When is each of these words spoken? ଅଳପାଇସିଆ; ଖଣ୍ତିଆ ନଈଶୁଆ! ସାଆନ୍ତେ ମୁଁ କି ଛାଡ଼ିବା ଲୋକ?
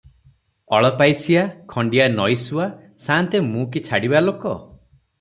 ଅଳପାଇସିଆ; 0.77 1.43
ଖଣ୍ତିଆ 1.75 2.09
ନଈଶୁଆ! 2.15 2.67
ସାଆନ୍ତେ 3.07 3.45
ମୁଁ 3.53 3.71
କି 3.77 3.89
ଛାଡ଼ିବା 3.91 4.29
ଲୋକ? 4.29 4.61